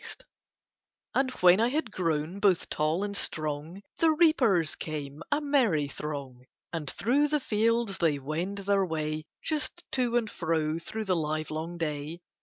[1.13, 6.45] And when I had grown both tall and strong The reapers came a merry throng
[6.73, 11.77] And through the fields they wend their way, Just to and fro through the livelong
[11.77, 12.21] day.